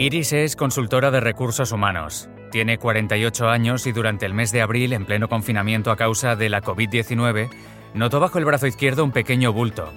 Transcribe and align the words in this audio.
Iris 0.00 0.32
es 0.32 0.56
consultora 0.56 1.10
de 1.10 1.20
recursos 1.20 1.72
humanos. 1.72 2.30
Tiene 2.50 2.78
48 2.78 3.50
años 3.50 3.86
y 3.86 3.92
durante 3.92 4.24
el 4.24 4.32
mes 4.32 4.50
de 4.50 4.62
abril, 4.62 4.94
en 4.94 5.04
pleno 5.04 5.28
confinamiento 5.28 5.90
a 5.90 5.96
causa 5.96 6.36
de 6.36 6.48
la 6.48 6.62
COVID-19, 6.62 7.50
notó 7.92 8.18
bajo 8.18 8.38
el 8.38 8.46
brazo 8.46 8.66
izquierdo 8.66 9.04
un 9.04 9.12
pequeño 9.12 9.52
bulto. 9.52 9.92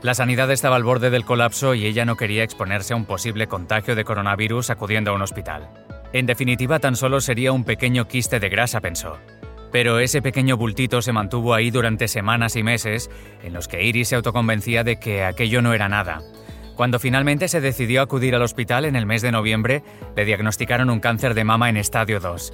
La 0.00 0.14
sanidad 0.14 0.48
estaba 0.52 0.76
al 0.76 0.84
borde 0.84 1.10
del 1.10 1.24
colapso 1.24 1.74
y 1.74 1.86
ella 1.86 2.04
no 2.04 2.14
quería 2.14 2.44
exponerse 2.44 2.92
a 2.92 2.96
un 2.96 3.04
posible 3.04 3.48
contagio 3.48 3.96
de 3.96 4.04
coronavirus 4.04 4.70
acudiendo 4.70 5.10
a 5.10 5.14
un 5.14 5.22
hospital. 5.22 5.70
En 6.12 6.26
definitiva, 6.26 6.78
tan 6.78 6.94
solo 6.94 7.20
sería 7.20 7.50
un 7.50 7.64
pequeño 7.64 8.06
quiste 8.06 8.38
de 8.38 8.48
grasa, 8.48 8.80
pensó. 8.80 9.18
Pero 9.72 9.98
ese 9.98 10.22
pequeño 10.22 10.56
bultito 10.56 11.02
se 11.02 11.12
mantuvo 11.12 11.52
ahí 11.52 11.72
durante 11.72 12.06
semanas 12.06 12.54
y 12.54 12.62
meses, 12.62 13.10
en 13.42 13.54
los 13.54 13.66
que 13.66 13.82
Iris 13.82 14.06
se 14.06 14.14
autoconvencía 14.14 14.84
de 14.84 15.00
que 15.00 15.24
aquello 15.24 15.62
no 15.62 15.74
era 15.74 15.88
nada. 15.88 16.20
Cuando 16.76 16.98
finalmente 16.98 17.48
se 17.48 17.60
decidió 17.60 18.02
acudir 18.02 18.34
al 18.34 18.42
hospital 18.42 18.84
en 18.86 18.96
el 18.96 19.06
mes 19.06 19.22
de 19.22 19.32
noviembre, 19.32 19.82
le 20.16 20.24
diagnosticaron 20.24 20.90
un 20.90 21.00
cáncer 21.00 21.34
de 21.34 21.44
mama 21.44 21.68
en 21.68 21.76
estadio 21.76 22.18
2. 22.18 22.52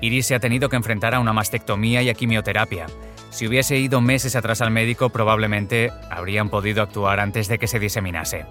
Iris 0.00 0.26
se 0.26 0.34
ha 0.34 0.40
tenido 0.40 0.68
que 0.68 0.76
enfrentar 0.76 1.14
a 1.14 1.20
una 1.20 1.32
mastectomía 1.32 2.02
y 2.02 2.08
a 2.08 2.14
quimioterapia. 2.14 2.86
Si 3.30 3.46
hubiese 3.46 3.78
ido 3.78 4.00
meses 4.00 4.34
atrás 4.34 4.60
al 4.60 4.72
médico, 4.72 5.10
probablemente 5.10 5.90
habrían 6.10 6.48
podido 6.48 6.82
actuar 6.82 7.20
antes 7.20 7.48
de 7.48 7.58
que 7.58 7.68
se 7.68 7.78
diseminase. 7.78 8.44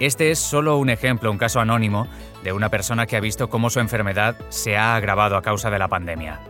Este 0.00 0.30
es 0.30 0.38
solo 0.38 0.76
un 0.76 0.90
ejemplo, 0.90 1.30
un 1.30 1.38
caso 1.38 1.60
anónimo, 1.60 2.08
de 2.42 2.52
una 2.52 2.68
persona 2.68 3.06
que 3.06 3.16
ha 3.16 3.20
visto 3.20 3.48
cómo 3.48 3.70
su 3.70 3.80
enfermedad 3.80 4.36
se 4.48 4.76
ha 4.76 4.96
agravado 4.96 5.36
a 5.36 5.42
causa 5.42 5.70
de 5.70 5.78
la 5.78 5.88
pandemia. 5.88 6.40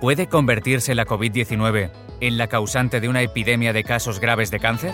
¿Puede 0.00 0.28
convertirse 0.28 0.94
la 0.94 1.06
COVID-19 1.06 1.90
en 2.20 2.38
la 2.38 2.48
causante 2.48 3.00
de 3.00 3.08
una 3.08 3.22
epidemia 3.22 3.72
de 3.72 3.84
casos 3.84 4.20
graves 4.20 4.50
de 4.50 4.60
cáncer? 4.60 4.92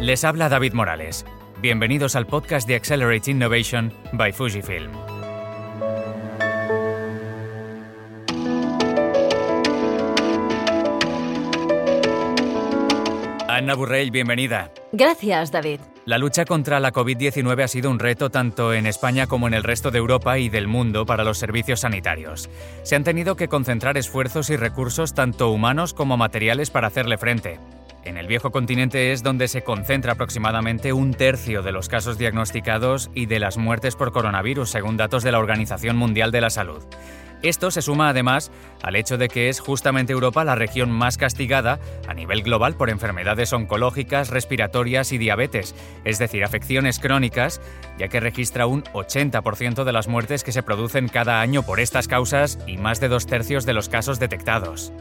Les 0.00 0.24
habla 0.24 0.48
David 0.48 0.72
Morales. 0.72 1.26
Bienvenidos 1.60 2.16
al 2.16 2.26
podcast 2.26 2.66
de 2.66 2.74
Accelerate 2.74 3.30
Innovation 3.30 3.92
by 4.14 4.32
Fujifilm. 4.32 4.90
Anna 13.46 13.74
Burrell, 13.74 14.10
bienvenida. 14.10 14.72
Gracias, 14.92 15.52
David. 15.52 15.80
La 16.06 16.16
lucha 16.16 16.46
contra 16.46 16.80
la 16.80 16.94
COVID-19 16.94 17.62
ha 17.62 17.68
sido 17.68 17.90
un 17.90 17.98
reto 17.98 18.30
tanto 18.30 18.72
en 18.72 18.86
España 18.86 19.26
como 19.26 19.48
en 19.48 19.54
el 19.54 19.64
resto 19.64 19.90
de 19.90 19.98
Europa 19.98 20.38
y 20.38 20.48
del 20.48 20.66
mundo 20.66 21.04
para 21.04 21.24
los 21.24 21.36
servicios 21.36 21.80
sanitarios. 21.80 22.48
Se 22.84 22.96
han 22.96 23.04
tenido 23.04 23.36
que 23.36 23.48
concentrar 23.48 23.98
esfuerzos 23.98 24.48
y 24.48 24.56
recursos 24.56 25.12
tanto 25.12 25.50
humanos 25.50 25.92
como 25.92 26.16
materiales 26.16 26.70
para 26.70 26.86
hacerle 26.86 27.18
frente. 27.18 27.58
En 28.10 28.16
el 28.16 28.26
viejo 28.26 28.50
continente 28.50 29.12
es 29.12 29.22
donde 29.22 29.46
se 29.46 29.62
concentra 29.62 30.14
aproximadamente 30.14 30.92
un 30.92 31.14
tercio 31.14 31.62
de 31.62 31.70
los 31.70 31.88
casos 31.88 32.18
diagnosticados 32.18 33.08
y 33.14 33.26
de 33.26 33.38
las 33.38 33.56
muertes 33.56 33.94
por 33.94 34.10
coronavirus, 34.10 34.68
según 34.68 34.96
datos 34.96 35.22
de 35.22 35.30
la 35.30 35.38
Organización 35.38 35.96
Mundial 35.96 36.32
de 36.32 36.40
la 36.40 36.50
Salud. 36.50 36.82
Esto 37.42 37.70
se 37.70 37.82
suma 37.82 38.08
además 38.08 38.50
al 38.82 38.96
hecho 38.96 39.16
de 39.16 39.28
que 39.28 39.48
es 39.48 39.60
justamente 39.60 40.12
Europa 40.12 40.42
la 40.42 40.56
región 40.56 40.90
más 40.90 41.18
castigada 41.18 41.78
a 42.08 42.12
nivel 42.12 42.42
global 42.42 42.74
por 42.74 42.90
enfermedades 42.90 43.52
oncológicas, 43.52 44.30
respiratorias 44.30 45.12
y 45.12 45.18
diabetes, 45.18 45.76
es 46.04 46.18
decir, 46.18 46.42
afecciones 46.42 46.98
crónicas, 46.98 47.60
ya 47.96 48.08
que 48.08 48.18
registra 48.18 48.66
un 48.66 48.82
80% 48.82 49.84
de 49.84 49.92
las 49.92 50.08
muertes 50.08 50.42
que 50.42 50.50
se 50.50 50.64
producen 50.64 51.08
cada 51.08 51.40
año 51.40 51.62
por 51.62 51.78
estas 51.78 52.08
causas 52.08 52.58
y 52.66 52.76
más 52.76 52.98
de 52.98 53.06
dos 53.06 53.26
tercios 53.26 53.66
de 53.66 53.74
los 53.74 53.88
casos 53.88 54.18
detectados. 54.18 54.92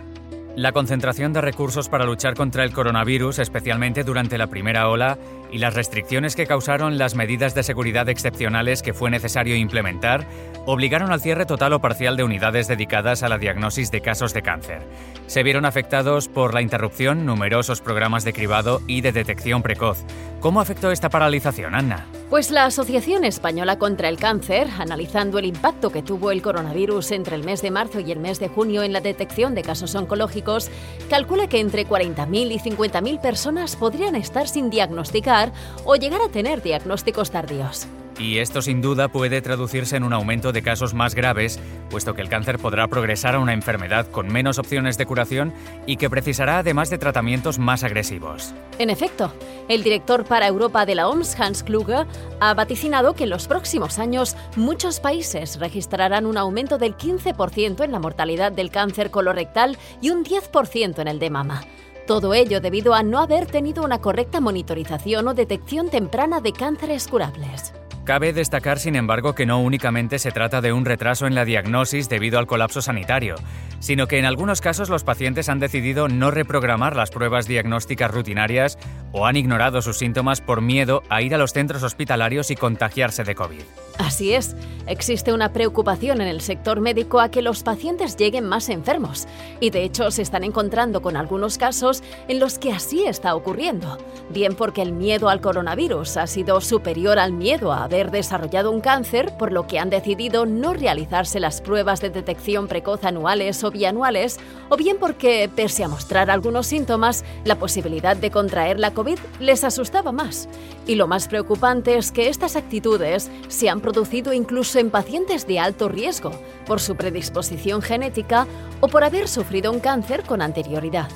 La 0.59 0.73
concentración 0.73 1.31
de 1.31 1.39
recursos 1.39 1.87
para 1.87 2.03
luchar 2.03 2.33
contra 2.33 2.65
el 2.65 2.73
coronavirus, 2.73 3.39
especialmente 3.39 4.03
durante 4.03 4.37
la 4.37 4.47
primera 4.47 4.89
ola, 4.89 5.17
y 5.53 5.59
las 5.59 5.73
restricciones 5.73 6.35
que 6.35 6.47
causaron 6.47 6.97
las 6.97 7.15
medidas 7.15 7.55
de 7.55 7.63
seguridad 7.63 8.09
excepcionales 8.09 8.81
que 8.81 8.93
fue 8.93 9.09
necesario 9.09 9.55
implementar, 9.55 10.27
obligaron 10.65 11.13
al 11.13 11.21
cierre 11.21 11.45
total 11.45 11.71
o 11.71 11.79
parcial 11.79 12.17
de 12.17 12.25
unidades 12.25 12.67
dedicadas 12.67 13.23
a 13.23 13.29
la 13.29 13.37
diagnosis 13.37 13.89
de 13.89 14.01
casos 14.01 14.33
de 14.33 14.41
cáncer. 14.41 14.81
Se 15.27 15.43
vieron 15.43 15.63
afectados 15.63 16.27
por 16.27 16.53
la 16.53 16.61
interrupción 16.61 17.25
numerosos 17.25 17.79
programas 17.79 18.25
de 18.25 18.33
cribado 18.33 18.81
y 18.85 18.99
de 18.99 19.13
detección 19.13 19.61
precoz. 19.61 20.03
¿Cómo 20.41 20.59
afectó 20.59 20.91
esta 20.91 21.07
paralización, 21.07 21.73
Anna? 21.73 22.05
Pues 22.29 22.51
la 22.51 22.65
Asociación 22.65 23.25
Española 23.25 23.79
contra 23.79 24.07
el 24.07 24.17
Cáncer, 24.17 24.67
analizando 24.77 25.39
el 25.39 25.45
impacto 25.45 25.89
que 25.89 26.03
tuvo 26.03 26.29
el 26.29 26.43
coronavirus 26.43 27.09
entre 27.09 27.35
el 27.35 27.43
mes 27.43 27.63
de 27.63 27.71
marzo 27.71 27.99
y 28.01 28.11
el 28.11 28.19
mes 28.19 28.39
de 28.39 28.49
junio 28.49 28.83
en 28.83 28.93
la 28.93 29.01
detección 29.01 29.55
de 29.55 29.63
casos 29.63 29.95
oncológicos, 29.95 30.69
calcula 31.09 31.49
que 31.49 31.59
entre 31.59 31.87
40.000 31.87 32.51
y 32.51 32.59
50.000 32.59 33.19
personas 33.19 33.75
podrían 33.75 34.15
estar 34.15 34.47
sin 34.47 34.69
diagnosticar 34.69 35.51
o 35.85 35.95
llegar 35.95 36.21
a 36.21 36.29
tener 36.29 36.61
diagnósticos 36.61 37.31
tardíos. 37.31 37.87
Y 38.19 38.39
esto 38.39 38.61
sin 38.61 38.81
duda 38.81 39.07
puede 39.07 39.41
traducirse 39.41 39.95
en 39.95 40.03
un 40.03 40.11
aumento 40.11 40.51
de 40.51 40.61
casos 40.61 40.93
más 40.93 41.15
graves, 41.15 41.57
puesto 41.89 42.13
que 42.13 42.21
el 42.21 42.27
cáncer 42.27 42.59
podrá 42.59 42.89
progresar 42.89 43.35
a 43.35 43.39
una 43.39 43.53
enfermedad 43.53 44.07
con 44.11 44.27
menos 44.27 44.59
opciones 44.59 44.97
de 44.97 45.05
curación 45.05 45.53
y 45.85 45.95
que 45.95 46.09
precisará 46.09 46.59
además 46.59 46.89
de 46.89 46.97
tratamientos 46.97 47.59
más 47.59 47.85
agresivos. 47.85 48.53
En 48.77 48.89
efecto, 48.89 49.33
el 49.69 49.83
director 49.83 50.25
para 50.25 50.47
Europa 50.47 50.85
de 50.85 50.95
la 50.95 51.07
OMS, 51.07 51.39
Hans 51.39 51.63
Kluge, 51.63 52.05
ha 52.41 52.53
vaticinado 52.53 53.13
que 53.13 53.23
en 53.23 53.29
los 53.29 53.47
próximos 53.47 53.99
años 53.99 54.35
muchos 54.57 54.99
países 54.99 55.57
registrarán 55.57 56.25
un 56.25 56.37
aumento 56.37 56.77
del 56.77 56.97
15% 56.97 57.85
en 57.85 57.91
la 57.93 57.99
mortalidad 57.99 58.51
del 58.51 58.69
cáncer 58.69 59.11
colorectal 59.11 59.77
y 60.01 60.09
un 60.09 60.25
10% 60.25 60.99
en 60.99 61.07
el 61.07 61.19
de 61.19 61.29
mama. 61.29 61.61
Todo 62.05 62.33
ello 62.33 62.59
debido 62.59 62.95
a 62.95 63.03
no 63.03 63.19
haber 63.19 63.45
tenido 63.45 63.85
una 63.85 63.99
correcta 63.99 64.41
monitorización 64.41 65.27
o 65.29 65.33
detección 65.33 65.89
temprana 65.89 66.41
de 66.41 66.51
cánceres 66.51 67.07
curables. 67.07 67.71
Cabe 68.09 68.33
destacar, 68.33 68.79
sin 68.79 68.95
embargo, 68.95 69.35
que 69.35 69.45
no 69.45 69.61
únicamente 69.61 70.17
se 70.17 70.31
trata 70.31 70.61
de 70.61 70.73
un 70.73 70.83
retraso 70.83 71.27
en 71.27 71.35
la 71.35 71.45
diagnosis 71.45 72.09
debido 72.09 72.39
al 72.39 72.47
colapso 72.47 72.81
sanitario, 72.81 73.35
sino 73.77 74.07
que 74.07 74.17
en 74.17 74.25
algunos 74.25 74.61
casos 74.61 74.89
los 74.89 75.03
pacientes 75.03 75.47
han 75.47 75.59
decidido 75.59 76.07
no 76.07 76.31
reprogramar 76.31 76.95
las 76.95 77.11
pruebas 77.11 77.45
diagnósticas 77.47 78.09
rutinarias 78.09 78.79
o 79.11 79.27
han 79.27 79.35
ignorado 79.35 79.83
sus 79.83 79.99
síntomas 79.99 80.41
por 80.41 80.61
miedo 80.61 81.03
a 81.09 81.21
ir 81.21 81.35
a 81.35 81.37
los 81.37 81.53
centros 81.53 81.83
hospitalarios 81.83 82.49
y 82.49 82.55
contagiarse 82.55 83.23
de 83.23 83.35
COVID. 83.35 83.61
Así 83.99 84.33
es, 84.33 84.55
existe 84.87 85.31
una 85.31 85.53
preocupación 85.53 86.19
en 86.19 86.29
el 86.29 86.41
sector 86.41 86.79
médico 86.79 87.19
a 87.19 87.29
que 87.29 87.43
los 87.43 87.61
pacientes 87.61 88.17
lleguen 88.17 88.45
más 88.45 88.69
enfermos, 88.69 89.27
y 89.59 89.69
de 89.69 89.83
hecho 89.83 90.09
se 90.09 90.23
están 90.23 90.43
encontrando 90.43 91.03
con 91.03 91.15
algunos 91.15 91.59
casos 91.59 92.01
en 92.27 92.39
los 92.39 92.57
que 92.57 92.71
así 92.71 93.05
está 93.05 93.35
ocurriendo, 93.35 93.99
bien 94.31 94.55
porque 94.55 94.81
el 94.81 94.93
miedo 94.93 95.29
al 95.29 95.41
coronavirus 95.41 96.17
ha 96.17 96.25
sido 96.25 96.59
superior 96.59 97.19
al 97.19 97.33
miedo 97.33 97.71
a 97.71 97.83
haber 97.83 97.98
desarrollado 98.07 98.71
un 98.71 98.79
cáncer, 98.79 99.35
por 99.37 99.51
lo 99.51 99.67
que 99.67 99.79
han 99.79 99.89
decidido 99.89 100.45
no 100.45 100.73
realizarse 100.73 101.39
las 101.39 101.59
pruebas 101.61 101.99
de 101.99 102.09
detección 102.09 102.67
precoz 102.67 103.03
anuales 103.03 103.63
o 103.63 103.71
bianuales, 103.71 104.39
o 104.69 104.77
bien 104.77 104.97
porque, 104.99 105.49
pese 105.53 105.83
a 105.83 105.89
mostrar 105.89 106.31
algunos 106.31 106.67
síntomas, 106.67 107.25
la 107.43 107.57
posibilidad 107.57 108.15
de 108.15 108.31
contraer 108.31 108.79
la 108.79 108.93
COVID 108.93 109.19
les 109.39 109.63
asustaba 109.63 110.11
más. 110.11 110.47
Y 110.87 110.95
lo 110.95 111.07
más 111.07 111.27
preocupante 111.27 111.97
es 111.97 112.11
que 112.11 112.29
estas 112.29 112.55
actitudes 112.55 113.29
se 113.49 113.69
han 113.69 113.81
producido 113.81 114.31
incluso 114.31 114.79
en 114.79 114.89
pacientes 114.89 115.45
de 115.45 115.59
alto 115.59 115.89
riesgo, 115.89 116.31
por 116.65 116.79
su 116.79 116.95
predisposición 116.95 117.81
genética 117.81 118.47
o 118.79 118.87
por 118.87 119.03
haber 119.03 119.27
sufrido 119.27 119.71
un 119.71 119.79
cáncer 119.79 120.23
con 120.23 120.41
anterioridad. 120.41 121.09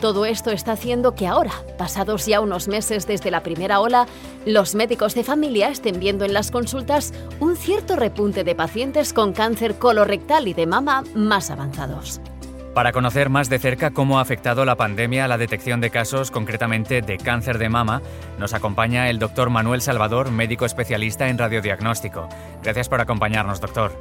Todo 0.00 0.26
esto 0.26 0.50
está 0.50 0.72
haciendo 0.72 1.14
que 1.14 1.26
ahora, 1.26 1.52
pasados 1.78 2.26
ya 2.26 2.40
unos 2.40 2.68
meses 2.68 3.06
desde 3.06 3.30
la 3.30 3.42
primera 3.42 3.80
ola, 3.80 4.06
los 4.46 4.76
médicos 4.76 5.14
de 5.14 5.24
familia 5.24 5.68
estén 5.68 5.98
viendo 5.98 6.24
en 6.24 6.32
las 6.32 6.50
consultas 6.50 7.12
un 7.40 7.56
cierto 7.56 7.96
repunte 7.96 8.44
de 8.44 8.54
pacientes 8.54 9.12
con 9.12 9.32
cáncer 9.32 9.74
colorectal 9.74 10.48
y 10.48 10.54
de 10.54 10.66
mama 10.66 11.02
más 11.14 11.50
avanzados. 11.50 12.20
Para 12.72 12.92
conocer 12.92 13.28
más 13.28 13.48
de 13.48 13.58
cerca 13.58 13.90
cómo 13.90 14.18
ha 14.18 14.22
afectado 14.22 14.64
la 14.64 14.76
pandemia 14.76 15.24
a 15.24 15.28
la 15.28 15.38
detección 15.38 15.80
de 15.80 15.90
casos, 15.90 16.30
concretamente 16.30 17.02
de 17.02 17.16
cáncer 17.16 17.58
de 17.58 17.68
mama, 17.68 18.02
nos 18.38 18.54
acompaña 18.54 19.10
el 19.10 19.18
doctor 19.18 19.50
Manuel 19.50 19.80
Salvador, 19.80 20.30
médico 20.30 20.64
especialista 20.64 21.28
en 21.28 21.38
radiodiagnóstico. 21.38 22.28
Gracias 22.62 22.88
por 22.88 23.00
acompañarnos, 23.00 23.60
doctor. 23.60 23.92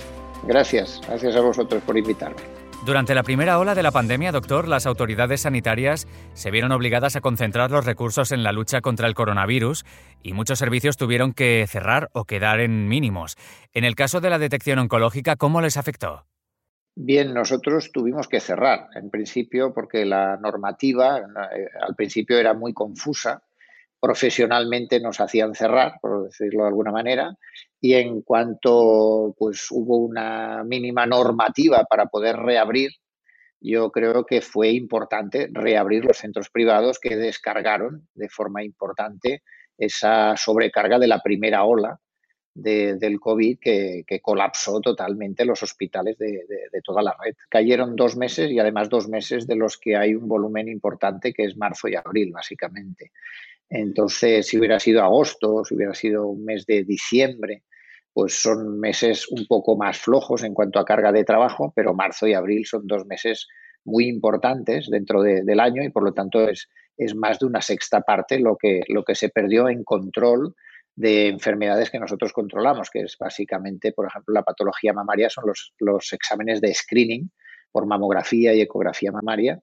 Gracias, 0.44 1.02
gracias 1.08 1.36
a 1.36 1.40
vosotros 1.40 1.82
por 1.84 1.98
invitarme. 1.98 2.65
Durante 2.84 3.16
la 3.16 3.24
primera 3.24 3.58
ola 3.58 3.74
de 3.74 3.82
la 3.82 3.92
pandemia, 3.92 4.32
doctor, 4.32 4.68
las 4.68 4.86
autoridades 4.86 5.42
sanitarias 5.42 6.08
se 6.34 6.52
vieron 6.52 6.72
obligadas 6.72 7.16
a 7.16 7.22
concentrar 7.22 7.72
los 7.72 7.86
recursos 7.86 8.32
en 8.32 8.44
la 8.44 8.52
lucha 8.52 8.82
contra 8.82 9.08
el 9.08 9.16
coronavirus 9.16 9.86
y 10.22 10.34
muchos 10.34 10.60
servicios 10.60 10.98
tuvieron 10.98 11.34
que 11.34 11.66
cerrar 11.68 12.10
o 12.14 12.26
quedar 12.26 12.60
en 12.60 12.88
mínimos. 12.88 13.38
En 13.74 13.86
el 13.86 13.96
caso 13.96 14.22
de 14.22 14.30
la 14.30 14.40
detección 14.40 14.80
oncológica, 14.80 15.36
¿cómo 15.36 15.62
les 15.62 15.78
afectó? 15.78 16.26
Bien, 16.96 17.34
nosotros 17.34 17.92
tuvimos 17.92 18.30
que 18.30 18.40
cerrar, 18.40 18.88
en 18.96 19.10
principio, 19.10 19.74
porque 19.74 20.06
la 20.06 20.38
normativa 20.38 21.20
eh, 21.20 21.68
al 21.82 21.94
principio 21.96 22.38
era 22.38 22.54
muy 22.54 22.74
confusa. 22.74 23.44
Profesionalmente 24.00 25.02
nos 25.02 25.20
hacían 25.20 25.56
cerrar, 25.56 25.96
por 26.02 26.26
decirlo 26.26 26.64
de 26.64 26.70
alguna 26.70 26.92
manera, 26.92 27.36
y 27.86 27.94
en 27.94 28.24
cuanto 28.24 29.36
pues, 29.38 29.68
hubo 29.70 29.98
una 29.98 30.64
mínima 30.64 31.06
normativa 31.06 31.86
para 31.88 32.08
poder 32.08 32.36
reabrir, 32.36 32.90
yo 33.62 33.92
creo 33.92 34.26
que 34.26 34.42
fue 34.42 34.70
importante 34.70 35.50
reabrir 35.52 36.04
los 36.04 36.18
centros 36.18 36.50
privados 36.50 36.98
que 36.98 37.16
descargaron 37.16 38.08
de 38.16 38.28
forma 38.28 38.64
importante 38.64 39.44
esa 39.78 40.36
sobrecarga 40.36 40.98
de 40.98 41.06
la 41.06 41.22
primera 41.22 41.64
ola 41.64 42.00
del 42.56 43.20
COVID 43.20 43.60
que, 43.60 44.20
colapsó 44.20 44.82
totalmente 44.82 45.46
los 45.46 45.62
hospitales 45.62 46.18
de, 46.18 46.42
toda 46.84 47.04
la 47.04 47.16
red. 47.24 47.36
Cayeron 47.50 47.96
dos 47.96 48.18
meses 48.18 48.50
y 48.50 48.58
además 48.58 48.90
dos 48.90 49.08
meses 49.08 49.46
de 49.46 49.58
los 49.58 49.78
que 49.78 49.96
hay 49.96 50.16
un 50.16 50.28
volumen 50.28 50.70
importante 50.70 51.34
que 51.34 51.44
es 51.44 51.56
marzo 51.56 51.88
y 51.88 51.96
abril, 51.96 52.32
básicamente. 52.32 53.12
Entonces, 53.70 54.48
si 54.48 54.58
hubiera 54.58 54.80
sido 54.80 55.04
agosto, 55.04 55.64
si 55.66 55.76
hubiera 55.76 55.94
sido 55.94 56.28
un 56.28 56.46
mes 56.46 56.66
de 56.66 56.84
diciembre, 56.84 57.64
pues 58.16 58.42
son 58.42 58.80
meses 58.80 59.28
un 59.30 59.46
poco 59.46 59.76
más 59.76 59.98
flojos 59.98 60.44
en 60.44 60.54
cuanto 60.54 60.80
a 60.80 60.86
carga 60.86 61.12
de 61.12 61.26
trabajo, 61.26 61.74
pero 61.76 61.94
marzo 61.94 62.26
y 62.26 62.34
abril 62.34 62.66
son 62.66 62.88
dos 62.88 63.06
meses 63.06 63.46
muy 63.84 64.08
importantes 64.08 64.88
dentro 64.90 65.22
del 65.22 65.60
año 65.60 65.84
y 65.84 65.90
por 65.90 66.02
lo 66.02 66.14
tanto 66.14 66.48
es, 66.48 66.70
más 67.14 67.40
de 67.40 67.48
una 67.48 67.60
sexta 67.60 68.00
parte 68.00 68.40
lo 68.40 68.56
que, 68.56 68.86
se 69.16 69.28
perdió 69.28 69.68
en 69.68 69.84
control 69.84 70.56
de 70.96 71.28
enfermedades 71.28 71.90
que 71.92 72.00
nosotros 72.00 72.32
controlamos, 72.32 72.90
que 72.90 73.02
es 73.02 73.18
básicamente, 73.20 73.92
por 73.92 74.08
ejemplo, 74.08 74.34
la 74.34 74.44
patología 74.44 74.94
mamaria, 74.94 75.30
son 75.30 75.44
los 75.80 76.14
exámenes 76.14 76.62
de 76.62 76.74
screening 76.74 77.30
por 77.70 77.86
mamografía 77.86 78.54
y 78.54 78.62
ecografía 78.62 79.12
mamaria, 79.12 79.60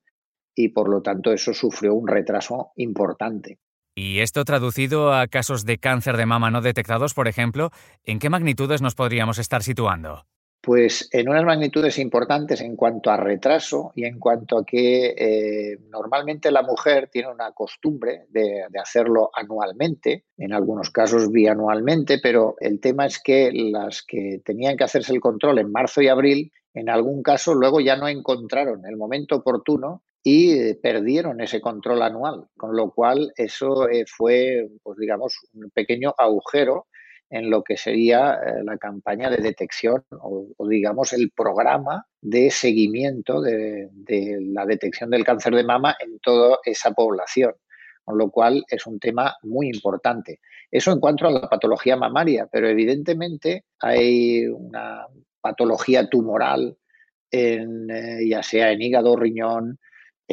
y 0.55 0.69
por 0.69 0.91
lo 0.91 1.01
tanto 1.01 1.33
eso 1.33 1.55
sufrió 1.55 1.95
un 1.95 2.07
retraso 2.07 2.73
importante. 2.77 3.61
Y 3.95 4.21
esto 4.21 4.45
traducido 4.45 5.13
a 5.13 5.27
casos 5.27 5.67
de 5.67 5.79
cáncer 5.79 6.17
de 6.17 6.25
mama 6.25 6.51
no 6.51 6.63
detectados, 6.63 7.13
por 7.13 7.29
ejemplo, 7.29 7.71
¿en 8.05 8.19
qué 8.19 8.31
magnitudes 8.31 8.81
nos 8.81 8.95
podríamos 8.95 9.39
estar 9.39 9.63
situando? 9.63 10.25
Pues 10.63 11.09
en 11.13 11.29
unas 11.29 11.45
magnitudes 11.45 11.99
importantes 11.99 12.61
en 12.61 12.77
cuanto 12.77 13.11
a 13.11 13.17
retraso 13.17 13.91
y 13.97 14.05
en 14.05 14.21
cuanto 14.21 14.59
a 14.59 14.65
que 14.65 15.07
eh, 15.19 15.79
normalmente 15.91 16.53
la 16.53 16.63
mujer 16.63 17.09
tiene 17.13 17.33
una 17.33 17.51
costumbre 17.51 18.27
de, 18.31 18.63
hacerlo 18.81 19.31
anualmente, 19.35 20.25
en 20.39 20.53
algunos 20.53 20.91
casos 20.91 21.33
bianualmente, 21.33 22.21
pero 22.23 22.55
el 22.61 22.81
tema 22.81 23.07
es 23.07 23.21
que 23.21 23.51
las 23.53 24.03
que 24.07 24.41
tenían 24.45 24.77
que 24.77 24.85
hacerse 24.85 25.13
el 25.13 25.21
control 25.21 25.59
en 25.59 25.73
marzo 25.73 26.01
y 26.01 26.07
abril, 26.07 26.53
en 26.75 26.89
algún 26.89 27.25
caso 27.25 27.55
luego 27.55 27.81
ya 27.81 27.97
no 27.97 28.07
encontraron 28.07 28.87
el 28.87 28.97
momento 28.97 29.37
oportuno 29.37 30.05
y 30.23 30.53
eh, 30.53 30.79
perdieron 30.81 31.41
ese 31.41 31.61
control 31.61 32.03
anual, 32.03 32.47
con 32.57 32.77
lo 32.77 32.93
cual 32.93 33.33
eso 33.37 33.89
eh, 33.89 34.05
fue, 34.07 34.69
pues 34.83 34.97
digamos, 34.99 35.37
un 35.55 35.71
pequeño 35.71 36.15
agujero 36.17 36.87
en 37.29 37.51
lo 37.51 37.65
que 37.65 37.77
sería 37.77 38.35
eh, 38.35 38.63
la 38.63 38.77
campaña 38.79 39.31
de 39.31 39.39
detección 39.39 40.05
o, 40.11 40.47
digamos 40.69 41.13
el 41.13 41.33
programa 41.33 42.07
de 42.21 42.51
seguimiento 42.51 43.41
de, 43.41 43.89
la 44.53 44.65
detección 44.67 45.11
del 45.11 45.25
cáncer 45.25 45.55
de 45.55 45.65
mama 45.65 45.97
en 45.99 46.19
toda 46.21 46.59
esa 46.65 46.93
población, 46.93 47.55
con 48.05 48.17
lo 48.17 48.31
cual 48.31 48.65
es 48.69 48.87
un 48.87 49.01
tema 49.01 49.35
muy 49.43 49.69
importante. 49.69 50.41
Eso 50.71 50.93
en 50.93 51.01
cuanto 51.01 51.27
a 51.27 51.33
la 51.33 51.49
patología 51.49 51.97
mamaria, 51.97 52.49
pero 52.51 52.69
evidentemente 52.69 53.65
hay 53.81 54.47
una 54.47 55.07
patología 55.41 56.09
tumoral, 56.09 56.77
en, 57.31 57.89
ya 58.29 58.43
sea 58.43 58.73
en 58.73 58.83
hígado, 58.83 59.17
riñón, 59.17 59.79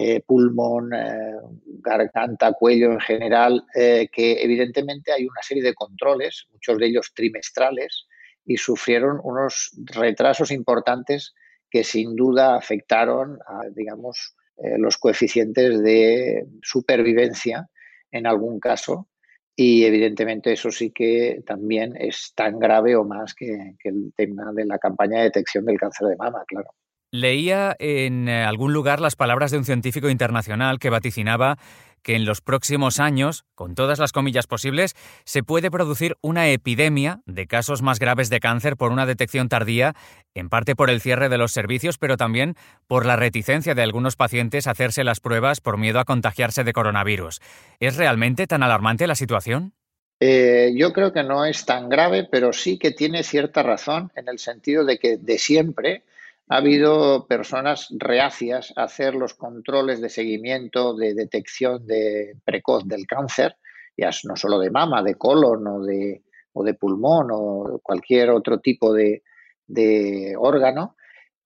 eh, 0.01 0.23
pulmón, 0.25 0.93
eh, 0.93 1.33
garganta, 1.81 2.53
cuello 2.53 2.93
en 2.93 3.01
general, 3.01 3.65
eh, 3.75 4.07
que 4.09 4.41
evidentemente 4.41 5.11
hay 5.11 5.25
una 5.25 5.41
serie 5.41 5.61
de 5.61 5.73
controles, 5.73 6.47
muchos 6.53 6.77
de 6.77 6.85
ellos 6.85 7.11
trimestrales, 7.13 8.05
y 8.45 8.55
sufrieron 8.55 9.19
unos 9.21 9.71
retrasos 9.93 10.51
importantes 10.51 11.33
que 11.69 11.83
sin 11.83 12.15
duda 12.15 12.55
afectaron 12.55 13.39
a, 13.45 13.67
digamos, 13.75 14.35
los 14.77 14.97
coeficientes 14.97 15.81
de 15.83 16.45
supervivencia 16.61 17.69
en 18.11 18.25
algún 18.25 18.59
caso. 18.59 19.09
Y 19.55 19.83
evidentemente 19.83 20.53
eso 20.53 20.71
sí 20.71 20.91
que 20.91 21.43
también 21.45 21.95
es 21.97 22.33
tan 22.35 22.57
grave 22.57 22.95
o 22.95 23.03
más 23.03 23.35
que 23.35 23.75
el 23.83 24.13
tema 24.15 24.51
de 24.53 24.65
la 24.65 24.79
campaña 24.79 25.17
de 25.17 25.25
detección 25.25 25.65
del 25.65 25.77
cáncer 25.77 26.07
de 26.07 26.15
mama, 26.15 26.43
claro. 26.47 26.69
Leía 27.11 27.75
en 27.79 28.29
eh, 28.29 28.43
algún 28.43 28.71
lugar 28.71 29.01
las 29.01 29.15
palabras 29.15 29.49
de 29.49 29.57
un 29.57 29.65
científico 29.65 30.09
internacional 30.09 30.77
que 30.77 30.91
vaticinaba 30.91 31.57
que 32.03 32.15
en 32.15 32.25
los 32.25 32.41
próximos 32.41 32.99
años, 32.99 33.45
con 33.55 33.75
todas 33.75 33.99
las 33.99 34.11
comillas 34.11 34.47
posibles, 34.47 34.95
se 35.25 35.43
puede 35.43 35.71
producir 35.71 36.15
una 36.21 36.49
epidemia 36.49 37.21
de 37.25 37.47
casos 37.47 37.81
más 37.81 37.99
graves 37.99 38.29
de 38.29 38.39
cáncer 38.39 38.77
por 38.77 38.91
una 38.91 39.05
detección 39.05 39.49
tardía, 39.49 39.95
en 40.33 40.49
parte 40.49 40.75
por 40.75 40.89
el 40.89 41.01
cierre 41.01 41.29
de 41.29 41.37
los 41.37 41.51
servicios, 41.51 41.97
pero 41.97 42.15
también 42.15 42.55
por 42.87 43.05
la 43.05 43.15
reticencia 43.15 43.75
de 43.75 43.81
algunos 43.81 44.15
pacientes 44.15 44.67
a 44.67 44.71
hacerse 44.71 45.03
las 45.03 45.19
pruebas 45.19 45.61
por 45.61 45.77
miedo 45.77 45.99
a 45.99 46.05
contagiarse 46.05 46.63
de 46.63 46.73
coronavirus. 46.73 47.41
¿Es 47.79 47.97
realmente 47.97 48.47
tan 48.47 48.63
alarmante 48.63 49.07
la 49.07 49.15
situación? 49.15 49.73
Eh, 50.21 50.73
yo 50.75 50.91
creo 50.91 51.13
que 51.13 51.23
no 51.23 51.45
es 51.45 51.65
tan 51.65 51.89
grave, 51.89 52.27
pero 52.29 52.51
sí 52.51 52.77
que 52.77 52.91
tiene 52.91 53.23
cierta 53.23 53.63
razón 53.63 54.11
en 54.15 54.27
el 54.27 54.37
sentido 54.37 54.83
de 54.83 54.99
que 54.99 55.17
de 55.17 55.37
siempre 55.37 56.03
ha 56.49 56.57
habido 56.57 57.27
personas 57.27 57.87
reacias 57.91 58.73
a 58.75 58.83
hacer 58.83 59.13
los 59.13 59.35
controles 59.35 60.01
de 60.01 60.09
seguimiento, 60.09 60.95
de 60.95 61.13
detección 61.13 61.85
de 61.85 62.37
precoz 62.43 62.87
del 62.87 63.05
cáncer, 63.05 63.55
ya 63.95 64.09
no 64.23 64.35
solo 64.35 64.57
de 64.57 64.71
mama, 64.71 65.03
de 65.03 65.13
colon 65.13 65.67
o 65.67 65.83
de, 65.83 66.23
o 66.53 66.63
de 66.63 66.73
pulmón 66.73 67.27
o 67.31 67.79
cualquier 67.83 68.31
otro 68.31 68.59
tipo 68.59 68.93
de, 68.93 69.21
órgano. 70.39 70.95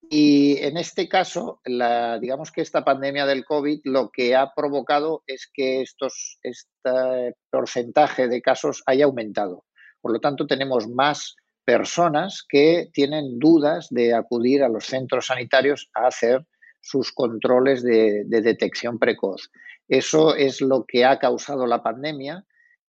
Y 0.10 0.58
en 0.60 0.78
este 0.78 1.10
caso, 1.10 1.60
la, 1.66 2.18
digamos 2.20 2.52
que 2.52 2.62
esta 2.62 2.86
pandemia 2.86 3.26
del 3.26 3.44
COVID 3.44 3.82
lo 3.84 4.10
que 4.10 4.38
ha 4.38 4.54
provocado 4.54 5.24
es 5.28 5.50
que 5.54 5.82
estos, 5.82 6.40
este 6.44 7.36
porcentaje 7.50 8.30
de 8.30 8.42
casos 8.42 8.84
haya 8.86 9.04
aumentado. 9.04 9.66
Por 10.00 10.14
lo 10.14 10.20
tanto, 10.22 10.48
tenemos 10.48 10.88
más 10.88 11.36
personas 11.66 12.46
que 12.48 12.90
tienen 12.94 13.40
dudas 13.40 13.88
de 13.90 14.14
acudir 14.14 14.64
a 14.64 14.70
los 14.70 14.86
centros 14.86 15.28
sanitarios 15.28 15.90
a 15.94 16.08
hacer 16.08 16.46
sus 16.82 17.14
controles 17.14 17.82
de, 17.82 18.26
detección 18.26 19.00
precoz. 19.00 19.50
Eso 19.88 20.36
es 20.36 20.62
lo 20.62 20.86
que 20.86 21.06
ha 21.06 21.20
causado 21.20 21.66
la 21.66 21.82
pandemia 21.82 22.46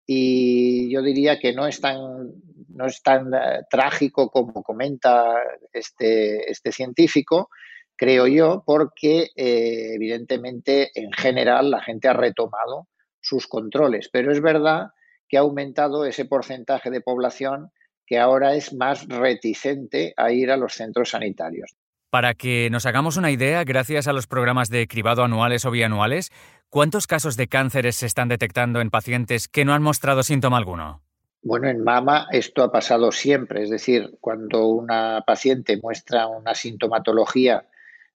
y 0.06 0.92
yo 0.92 1.02
diría 1.02 1.40
que 1.40 1.54
no 1.54 1.68
es 1.68 1.82
tan, 1.82 2.32
no 2.70 2.86
es 2.86 3.02
tan 3.04 3.34
eh, 3.34 3.62
trágico 3.70 4.30
como 4.30 4.64
comenta 4.64 5.36
este, 5.74 6.50
este 6.50 6.72
científico, 6.72 7.50
creo 7.96 8.28
yo, 8.28 8.64
porque 8.66 9.30
eh, 9.36 9.94
evidentemente 9.94 10.92
en 10.96 11.12
general 11.12 11.70
la 11.72 11.82
gente 11.82 12.08
ha 12.08 12.14
retomado 12.14 12.88
sus 13.20 13.48
controles, 13.48 14.10
pero 14.12 14.32
es 14.32 14.42
verdad 14.42 14.88
que 15.28 15.38
ha 15.38 15.42
aumentado 15.42 16.06
ese 16.06 16.26
porcentaje 16.26 16.90
de 16.90 17.02
población 17.02 17.72
que 18.12 18.20
ahora 18.20 18.56
es 18.56 18.74
más 18.74 19.08
reticente 19.08 20.14
a 20.18 20.34
ir 20.34 20.52
a 20.52 20.58
los 20.58 20.74
centros 20.74 21.12
sanitarios. 21.12 21.78
Para 22.10 22.34
que 22.34 22.70
nos 22.70 22.86
hagamos 22.86 23.16
una 23.16 23.32
idea, 23.32 23.64
gracias 23.64 24.06
a 24.06 24.12
los 24.12 24.28
programas 24.28 24.68
de 24.68 24.86
cribado 24.86 25.24
anuales 25.24 25.64
o 25.64 25.72
bianuales, 25.72 26.30
¿cuántos 26.68 27.08
casos 27.08 27.38
de 27.38 27.48
cánceres 27.48 27.96
se 27.96 28.08
están 28.08 28.28
detectando 28.28 28.82
en 28.82 28.90
pacientes 28.90 29.48
que 29.48 29.64
no 29.64 29.74
han 29.74 29.82
mostrado 29.82 30.24
síntoma 30.24 30.58
alguno? 30.58 31.02
Bueno, 31.42 31.70
en 31.70 31.86
mama 31.86 32.28
esto 32.34 32.64
ha 32.64 32.72
pasado 32.74 33.14
siempre, 33.14 33.64
es 33.64 33.70
decir, 33.70 34.18
cuando 34.20 34.68
una 34.68 35.24
paciente 35.26 35.80
muestra 35.82 36.28
una 36.28 36.54
sintomatología 36.54 37.64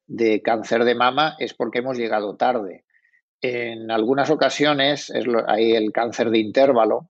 de 0.06 0.42
cáncer 0.42 0.84
de 0.84 0.94
mama 0.94 1.36
es 1.38 1.54
porque 1.54 1.78
hemos 1.78 1.96
llegado 1.96 2.36
tarde. 2.36 2.84
En 3.40 3.90
algunas 3.90 4.28
ocasiones 4.28 5.10
hay 5.48 5.72
el 5.72 5.90
cáncer 5.90 6.28
de 6.28 6.40
intervalo, 6.40 7.08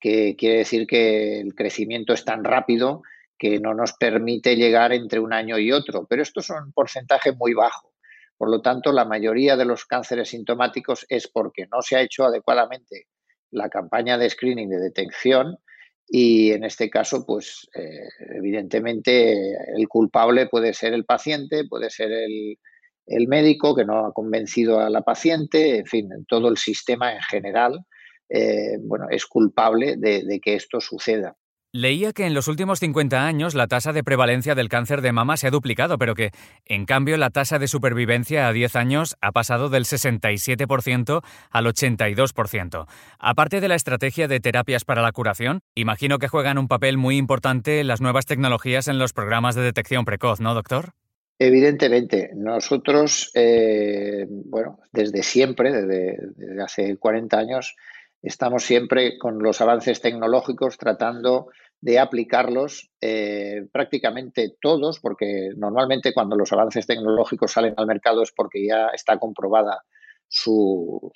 que 0.00 0.34
quiere 0.36 0.58
decir 0.58 0.86
que 0.86 1.40
el 1.40 1.54
crecimiento 1.54 2.12
es 2.12 2.24
tan 2.24 2.42
rápido 2.42 3.02
que 3.38 3.58
no 3.58 3.74
nos 3.74 3.94
permite 3.94 4.56
llegar 4.56 4.92
entre 4.92 5.20
un 5.20 5.32
año 5.32 5.58
y 5.58 5.72
otro. 5.72 6.06
Pero 6.08 6.22
esto 6.22 6.40
es 6.40 6.50
un 6.50 6.72
porcentaje 6.72 7.32
muy 7.32 7.54
bajo. 7.54 7.92
Por 8.36 8.50
lo 8.50 8.62
tanto, 8.62 8.92
la 8.92 9.04
mayoría 9.04 9.56
de 9.56 9.66
los 9.66 9.84
cánceres 9.84 10.30
sintomáticos 10.30 11.06
es 11.08 11.28
porque 11.28 11.66
no 11.70 11.82
se 11.82 11.96
ha 11.96 12.00
hecho 12.00 12.24
adecuadamente 12.24 13.06
la 13.50 13.68
campaña 13.68 14.16
de 14.16 14.30
screening 14.30 14.68
de 14.70 14.78
detección 14.78 15.58
y 16.06 16.52
en 16.52 16.64
este 16.64 16.90
caso, 16.90 17.24
pues 17.24 17.68
eh, 17.74 18.08
evidentemente 18.36 19.52
el 19.76 19.86
culpable 19.88 20.46
puede 20.46 20.72
ser 20.74 20.92
el 20.92 21.04
paciente, 21.04 21.64
puede 21.68 21.88
ser 21.88 22.10
el, 22.10 22.58
el 23.06 23.28
médico 23.28 23.76
que 23.76 23.84
no 23.84 24.06
ha 24.06 24.12
convencido 24.12 24.80
a 24.80 24.90
la 24.90 25.02
paciente, 25.02 25.78
en 25.78 25.86
fin, 25.86 26.08
todo 26.26 26.48
el 26.48 26.56
sistema 26.56 27.12
en 27.12 27.22
general 27.22 27.86
eh, 28.30 28.78
bueno, 28.80 29.06
es 29.10 29.26
culpable 29.26 29.96
de, 29.96 30.40
que 30.40 30.54
esto 30.54 30.80
suceda. 30.80 31.36
Leía 31.72 32.12
que 32.12 32.26
en 32.26 32.34
los 32.34 32.48
últimos 32.48 32.80
50 32.80 33.24
años 33.24 33.54
la 33.54 33.68
tasa 33.68 33.92
de 33.92 34.02
prevalencia 34.02 34.56
del 34.56 34.68
cáncer 34.68 35.02
de 35.02 35.12
mama 35.12 35.36
se 35.36 35.46
ha 35.46 35.52
duplicado, 35.52 35.98
pero 35.98 36.16
que, 36.16 36.30
en 36.64 36.84
cambio, 36.84 37.16
la 37.16 37.30
tasa 37.30 37.60
de 37.60 37.68
supervivencia 37.68 38.48
a 38.48 38.52
10 38.52 38.74
años 38.74 39.16
ha 39.20 39.30
pasado 39.30 39.68
del 39.68 39.84
67% 39.84 41.22
al 41.50 41.66
82%. 41.66 42.86
Aparte 43.20 43.60
de 43.60 43.68
la 43.68 43.76
estrategia 43.76 44.26
de 44.26 44.40
terapias 44.40 44.84
para 44.84 45.02
la 45.02 45.12
curación, 45.12 45.60
imagino 45.76 46.18
que 46.18 46.26
juegan 46.26 46.58
un 46.58 46.66
papel 46.66 46.98
muy 46.98 47.16
importante 47.16 47.84
las 47.84 48.00
nuevas 48.00 48.26
tecnologías 48.26 48.88
en 48.88 48.98
los 48.98 49.12
programas 49.12 49.54
de 49.54 49.62
detección 49.62 50.04
precoz, 50.04 50.40
¿no, 50.40 50.54
doctor? 50.54 50.94
Evidentemente, 51.42 52.32
nosotros, 52.34 53.30
eh, 53.34 54.26
bueno, 54.28 54.80
desde 54.92 55.22
siempre, 55.22 55.72
desde, 55.72 56.18
desde 56.36 56.62
hace 56.62 56.96
40 56.98 57.38
años, 57.38 57.76
estamos 58.22 58.64
siempre 58.64 59.18
con 59.18 59.38
los 59.42 59.60
avances 59.60 60.00
tecnológicos 60.00 60.78
tratando 60.78 61.48
de 61.80 61.98
aplicarlos 61.98 62.90
eh, 63.00 63.66
prácticamente 63.72 64.56
todos, 64.60 65.00
porque 65.00 65.50
normalmente 65.56 66.12
cuando 66.12 66.36
los 66.36 66.52
avances 66.52 66.86
tecnológicos 66.86 67.52
salen 67.52 67.74
al 67.76 67.86
mercado 67.86 68.22
es 68.22 68.32
porque 68.32 68.66
ya 68.66 68.88
está 68.88 69.18
comprobada 69.18 69.82
su, 70.28 71.12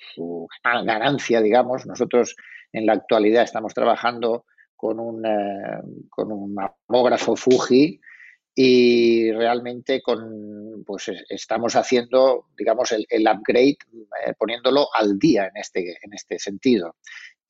ganancia, 0.63 1.41
digamos. 1.41 1.85
Nosotros 1.85 2.35
en 2.73 2.85
la 2.85 2.93
actualidad 2.93 3.43
estamos 3.43 3.73
trabajando 3.73 4.45
con 4.75 4.99
un, 4.99 5.23
con 6.09 6.31
un 6.31 6.53
mamógrafo 6.53 7.35
Fuji 7.35 8.01
y 8.57 9.33
realmente 9.33 10.01
con, 10.01 10.83
pues 10.85 11.11
estamos 11.27 11.75
haciendo, 11.75 12.45
digamos, 12.57 12.93
el, 12.93 13.27
upgrade, 13.27 13.77
eh, 14.25 14.33
poniéndolo 14.39 14.87
al 14.95 15.19
día 15.19 15.47
en 15.47 15.57
este, 15.57 15.97
en 16.01 16.13
este 16.13 16.39
sentido. 16.39 16.95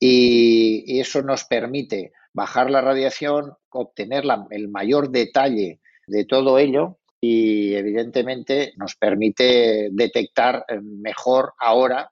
Y, 0.00 0.98
eso 1.00 1.22
nos 1.22 1.44
permite 1.44 2.12
bajar 2.32 2.70
la 2.70 2.80
radiación, 2.80 3.52
obtener 3.70 4.24
el 4.50 4.68
mayor 4.68 5.10
detalle 5.10 5.80
de 6.08 6.24
todo 6.24 6.58
ello 6.58 6.98
y 7.20 7.74
evidentemente 7.74 8.72
nos 8.76 8.96
permite 8.96 9.88
detectar 9.92 10.64
eh, 10.68 10.80
mejor 10.80 11.54
ahora, 11.58 12.10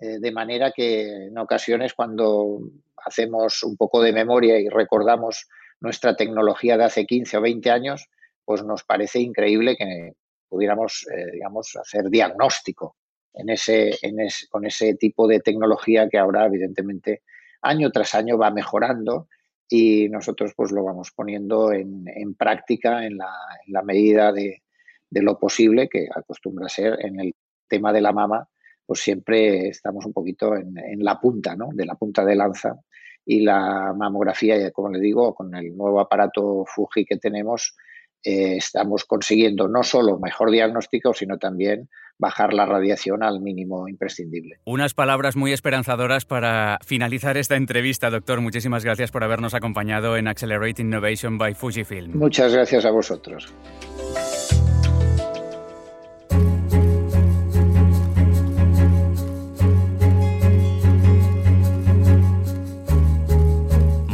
eh, 0.00 0.18
de 0.18 0.32
manera 0.32 0.72
que 0.72 1.26
en 1.26 1.38
ocasiones 1.38 1.94
cuando 1.94 2.60
hacemos 3.06 3.62
un 3.62 3.76
poco 3.76 4.02
de 4.02 4.12
memoria 4.12 4.58
y 4.58 4.68
recordamos 4.68 5.48
nuestra 5.80 6.16
tecnología 6.16 6.76
de 6.76 6.84
hace 6.84 7.06
15 7.06 7.36
o 7.36 7.40
20 7.40 7.70
años, 7.70 8.08
pues 8.44 8.64
nos 8.64 8.84
parece 8.84 9.20
increíble 9.20 9.76
que 9.76 10.12
pudiéramos, 10.48 11.06
eh, 11.14 11.30
digamos, 11.32 11.76
hacer 11.76 12.10
diagnóstico 12.10 12.96
en 13.34 13.50
ese, 13.50 13.96
en 14.02 14.16
con 14.50 14.66
ese 14.66 14.94
tipo 14.94 15.26
de 15.26 15.40
tecnología 15.40 16.08
que 16.08 16.18
ahora, 16.18 16.46
evidentemente, 16.46 17.22
año 17.62 17.90
tras 17.90 18.14
año 18.14 18.36
va 18.36 18.50
mejorando 18.50 19.28
y 19.68 20.08
nosotros 20.10 20.52
pues 20.54 20.70
lo 20.70 20.84
vamos 20.84 21.12
poniendo 21.12 21.72
en, 21.72 22.34
práctica 22.34 23.06
en 23.06 23.16
la, 23.16 23.82
medida 23.82 24.30
de, 24.30 24.62
lo 25.10 25.38
posible, 25.38 25.88
que 25.88 26.08
acostumbra 26.14 26.68
ser 26.68 26.98
en 27.00 27.18
el 27.18 27.34
tema 27.68 27.90
de 27.90 28.02
la 28.02 28.12
mama, 28.12 28.46
pues 28.84 29.00
siempre 29.00 29.68
estamos 29.68 30.04
un 30.04 30.12
poquito 30.12 30.54
en, 30.54 31.02
la 31.02 31.18
punta, 31.18 31.56
¿no? 31.56 31.70
De 31.72 31.86
la 31.86 31.94
punta 31.94 32.22
de 32.22 32.34
lanza. 32.34 32.78
Y 33.24 33.40
la 33.40 33.94
mamografía, 33.96 34.70
como 34.72 34.90
le 34.90 35.00
digo, 35.00 35.34
con 35.34 35.54
el 35.54 35.74
nuevo 35.74 36.00
aparato 36.00 36.66
Fuji 36.66 37.06
que 37.06 37.16
tenemos, 37.16 37.74
eh, 38.24 38.56
estamos 38.56 39.04
consiguiendo 39.04 39.68
no 39.68 39.82
solo 39.82 40.18
mejor 40.18 40.50
diagnóstico, 40.50 41.12
sino 41.14 41.38
también 41.38 41.88
bajar 42.18 42.52
la 42.54 42.66
radiación 42.66 43.22
al 43.22 43.40
mínimo 43.40 43.88
imprescindible. 43.88 44.60
Unas 44.64 44.94
palabras 44.94 45.34
muy 45.34 45.52
esperanzadoras 45.52 46.24
para 46.24 46.78
finalizar 46.84 47.36
esta 47.36 47.56
entrevista, 47.56 48.10
doctor. 48.10 48.40
Muchísimas 48.40 48.84
gracias 48.84 49.10
por 49.10 49.24
habernos 49.24 49.54
acompañado 49.54 50.16
en 50.16 50.28
Accelerate 50.28 50.82
Innovation 50.82 51.36
by 51.36 51.54
Fujifilm. 51.54 52.16
Muchas 52.16 52.52
gracias 52.54 52.84
a 52.84 52.90
vosotros. 52.90 53.52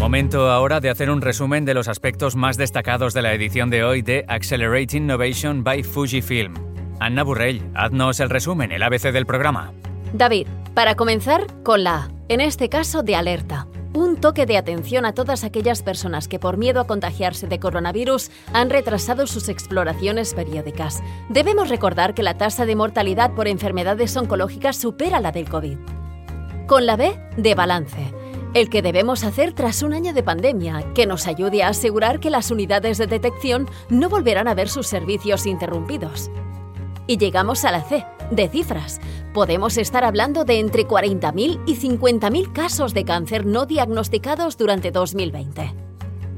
Momento 0.09 0.51
ahora 0.51 0.81
de 0.81 0.89
hacer 0.89 1.11
un 1.11 1.21
resumen 1.21 1.67
de 1.67 1.75
los 1.75 1.87
aspectos 1.87 2.35
más 2.35 2.57
destacados 2.57 3.13
de 3.13 3.21
la 3.21 3.35
edición 3.35 3.69
de 3.69 3.85
hoy 3.85 4.01
de 4.01 4.25
Accelerating 4.27 5.03
Innovation 5.03 5.63
by 5.63 5.83
Fujifilm. 5.83 6.55
Anna 6.99 7.23
Burrell, 7.23 7.61
haznos 7.75 8.19
el 8.21 8.31
resumen, 8.31 8.73
el 8.73 8.83
ABC 8.83 9.13
del 9.13 9.27
programa. 9.27 9.71
David, 10.15 10.47
para 10.73 10.95
comenzar 10.95 11.47
con 11.63 11.85
la 11.85 12.11
en 12.31 12.41
este 12.41 12.71
caso 12.71 13.03
de 13.03 13.17
alerta. 13.17 13.67
Un 13.93 14.19
toque 14.19 14.47
de 14.47 14.57
atención 14.57 15.05
a 15.05 15.13
todas 15.13 15.45
aquellas 15.45 15.83
personas 15.83 16.27
que 16.27 16.39
por 16.39 16.57
miedo 16.57 16.81
a 16.81 16.87
contagiarse 16.87 17.47
de 17.47 17.61
coronavirus 17.61 18.31
han 18.55 18.71
retrasado 18.71 19.27
sus 19.27 19.51
exploraciones 19.51 20.33
periódicas. 20.33 21.03
Debemos 21.29 21.69
recordar 21.69 22.15
que 22.15 22.23
la 22.23 22.39
tasa 22.39 22.65
de 22.65 22.77
mortalidad 22.77 23.35
por 23.35 23.47
enfermedades 23.47 24.17
oncológicas 24.17 24.79
supera 24.79 25.21
la 25.21 25.33
del 25.33 25.51
COVID. 25.51 25.77
Con 26.67 26.87
la 26.87 26.97
B, 26.97 27.15
de 27.37 27.55
balance 27.55 28.18
el 28.55 28.71
que 28.71 28.83
debemos 28.83 29.25
hacer 29.25 29.53
tras 29.53 29.83
un 29.83 29.93
año 29.93 30.13
de 30.15 30.23
pandemia, 30.23 30.93
que 30.95 31.07
nos 31.07 31.27
ayude 31.27 31.63
a 31.63 31.69
asegurar 31.69 32.21
que 32.21 32.31
las 32.31 32.51
unidades 32.51 32.99
de 32.99 33.07
detección 33.07 33.69
no 33.89 34.09
volverán 34.09 34.49
a 34.49 34.55
ver 34.55 34.69
sus 34.69 34.87
servicios 34.87 35.47
interrumpidos. 35.47 36.31
Y 37.07 37.19
llegamos 37.19 37.65
a 37.65 37.73
la 37.73 37.83
C, 37.83 38.05
de 38.31 38.49
cifras. 38.49 39.01
Podemos 39.33 39.77
estar 39.77 40.05
hablando 40.05 40.45
de 40.45 40.59
entre 40.59 40.87
40.000 40.87 41.61
y 41.67 41.77
50.000 41.77 42.53
casos 42.53 42.95
de 42.95 43.05
cáncer 43.05 43.47
no 43.47 43.67
diagnosticados 43.67 44.57
durante 44.57 44.91
2020. 44.91 45.73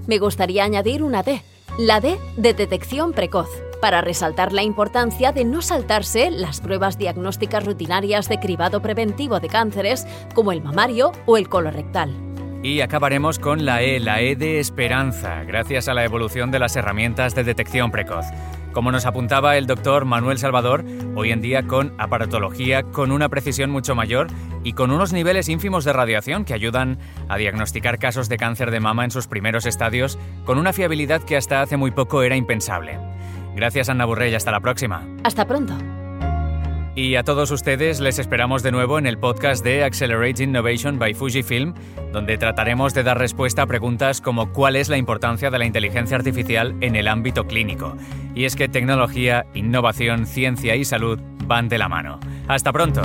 Me 0.06 0.18
gustaría 0.18 0.64
añadir 0.64 1.02
una 1.02 1.22
D, 1.22 1.42
la 1.78 2.00
D 2.00 2.18
de 2.36 2.54
detección 2.54 3.12
precoz 3.12 3.48
para 3.80 4.00
resaltar 4.00 4.52
la 4.52 4.62
importancia 4.62 5.32
de 5.32 5.44
no 5.44 5.62
saltarse 5.62 6.30
las 6.30 6.60
pruebas 6.60 6.98
diagnósticas 6.98 7.64
rutinarias 7.64 8.28
de 8.28 8.38
cribado 8.38 8.82
preventivo 8.82 9.40
de 9.40 9.48
cánceres 9.48 10.06
como 10.34 10.52
el 10.52 10.62
mamario 10.62 11.12
o 11.26 11.36
el 11.36 11.48
colorectal. 11.48 12.14
Y 12.62 12.82
acabaremos 12.82 13.38
con 13.38 13.64
la 13.64 13.82
E, 13.82 14.00
la 14.00 14.20
E 14.20 14.36
de 14.36 14.60
esperanza, 14.60 15.44
gracias 15.44 15.88
a 15.88 15.94
la 15.94 16.04
evolución 16.04 16.50
de 16.50 16.58
las 16.58 16.76
herramientas 16.76 17.34
de 17.34 17.42
detección 17.42 17.90
precoz. 17.90 18.26
Como 18.72 18.92
nos 18.92 19.06
apuntaba 19.06 19.56
el 19.56 19.66
doctor 19.66 20.04
Manuel 20.04 20.38
Salvador, 20.38 20.84
hoy 21.16 21.32
en 21.32 21.40
día 21.40 21.66
con 21.66 21.92
aparatología 21.98 22.84
con 22.84 23.10
una 23.10 23.28
precisión 23.28 23.70
mucho 23.70 23.94
mayor 23.94 24.28
y 24.62 24.74
con 24.74 24.92
unos 24.92 25.12
niveles 25.12 25.48
ínfimos 25.48 25.84
de 25.84 25.92
radiación 25.92 26.44
que 26.44 26.54
ayudan 26.54 26.98
a 27.28 27.36
diagnosticar 27.36 27.98
casos 27.98 28.28
de 28.28 28.36
cáncer 28.36 28.70
de 28.70 28.78
mama 28.78 29.04
en 29.04 29.10
sus 29.10 29.26
primeros 29.26 29.66
estadios 29.66 30.18
con 30.44 30.58
una 30.58 30.72
fiabilidad 30.72 31.22
que 31.22 31.36
hasta 31.36 31.62
hace 31.62 31.76
muy 31.76 31.90
poco 31.90 32.22
era 32.22 32.36
impensable. 32.36 33.09
Gracias 33.60 33.90
Anna 33.90 34.06
Burrell, 34.06 34.34
hasta 34.34 34.50
la 34.50 34.60
próxima. 34.60 35.06
Hasta 35.22 35.46
pronto. 35.46 35.74
Y 36.96 37.16
a 37.16 37.24
todos 37.24 37.50
ustedes 37.50 38.00
les 38.00 38.18
esperamos 38.18 38.62
de 38.62 38.72
nuevo 38.72 38.98
en 38.98 39.06
el 39.06 39.18
podcast 39.18 39.62
de 39.62 39.84
Accelerate 39.84 40.42
Innovation 40.42 40.98
by 40.98 41.12
Fujifilm, 41.12 41.74
donde 42.10 42.38
trataremos 42.38 42.94
de 42.94 43.02
dar 43.02 43.18
respuesta 43.18 43.60
a 43.60 43.66
preguntas 43.66 44.22
como 44.22 44.50
cuál 44.54 44.76
es 44.76 44.88
la 44.88 44.96
importancia 44.96 45.50
de 45.50 45.58
la 45.58 45.66
inteligencia 45.66 46.16
artificial 46.16 46.74
en 46.80 46.96
el 46.96 47.06
ámbito 47.06 47.46
clínico. 47.46 47.98
Y 48.34 48.46
es 48.46 48.56
que 48.56 48.66
tecnología, 48.66 49.44
innovación, 49.52 50.24
ciencia 50.24 50.74
y 50.74 50.86
salud 50.86 51.20
van 51.44 51.68
de 51.68 51.76
la 51.76 51.90
mano. 51.90 52.18
Hasta 52.48 52.72
pronto. 52.72 53.02